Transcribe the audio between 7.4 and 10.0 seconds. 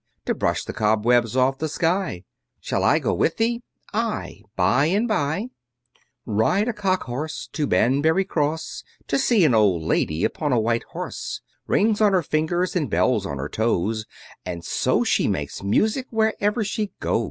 to Banbury cross To see an old